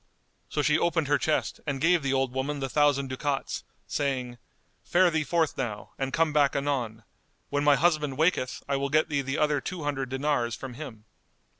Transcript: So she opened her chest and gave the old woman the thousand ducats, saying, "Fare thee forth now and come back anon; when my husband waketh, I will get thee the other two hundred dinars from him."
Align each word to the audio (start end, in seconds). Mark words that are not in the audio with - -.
So 0.49 0.63
she 0.63 0.79
opened 0.79 1.07
her 1.09 1.19
chest 1.19 1.59
and 1.67 1.79
gave 1.79 2.01
the 2.01 2.11
old 2.11 2.33
woman 2.33 2.59
the 2.59 2.67
thousand 2.69 3.07
ducats, 3.07 3.63
saying, 3.85 4.39
"Fare 4.83 5.11
thee 5.11 5.23
forth 5.23 5.55
now 5.55 5.91
and 5.99 6.11
come 6.11 6.33
back 6.33 6.55
anon; 6.55 7.03
when 7.51 7.63
my 7.63 7.75
husband 7.75 8.17
waketh, 8.17 8.63
I 8.67 8.77
will 8.77 8.89
get 8.89 9.09
thee 9.09 9.21
the 9.21 9.37
other 9.37 9.61
two 9.61 9.83
hundred 9.83 10.09
dinars 10.09 10.55
from 10.55 10.73
him." 10.73 11.05